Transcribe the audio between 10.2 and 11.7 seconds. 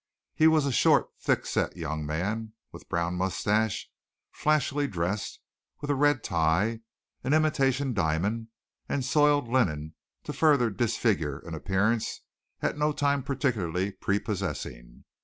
to further disfigure an